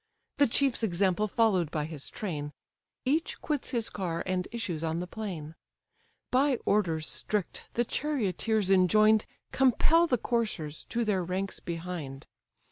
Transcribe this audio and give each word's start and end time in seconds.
The 0.37 0.47
chief's 0.47 0.81
example 0.81 1.27
follow'd 1.27 1.69
by 1.69 1.85
his 1.85 2.09
train, 2.09 2.53
Each 3.05 3.39
quits 3.39 3.69
his 3.69 3.91
car, 3.91 4.23
and 4.25 4.47
issues 4.51 4.83
on 4.83 4.99
the 4.99 5.05
plain, 5.05 5.53
By 6.31 6.57
orders 6.65 7.05
strict 7.07 7.69
the 7.75 7.85
charioteers 7.85 8.71
enjoin'd 8.71 9.27
Compel 9.51 10.07
the 10.07 10.17
coursers 10.17 10.85
to 10.85 11.05
their 11.05 11.23
ranks 11.23 11.59
behind. 11.59 12.25